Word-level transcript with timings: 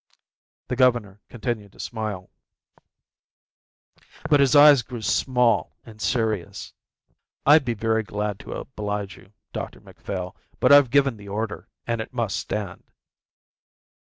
The 0.69 0.75
governor 0.75 1.21
continued 1.29 1.73
to 1.73 1.79
smile, 1.79 2.31
but 4.27 4.39
his 4.39 4.55
eyes 4.55 4.81
grew 4.81 5.03
small 5.03 5.75
and 5.85 6.01
serious. 6.01 6.73
"I'd 7.45 7.63
be 7.63 7.75
very 7.75 8.01
glad 8.01 8.39
to 8.39 8.53
oblige 8.53 9.15
you, 9.15 9.31
Dr 9.53 9.79
Macphail, 9.79 10.35
but 10.59 10.71
I've 10.71 10.89
given 10.89 11.17
the 11.17 11.27
order 11.29 11.67
and 11.85 12.01
it 12.01 12.15
must 12.15 12.37
stand." 12.37 12.89